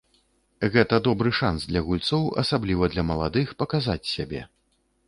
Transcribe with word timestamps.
Гэта 0.75 0.99
добры 1.09 1.33
шанс 1.41 1.67
для 1.73 1.85
гульцоў, 1.91 2.27
асабліва 2.45 2.93
для 2.95 3.03
маладых, 3.13 3.47
паказаць 3.63 4.05
сябе. 4.19 4.41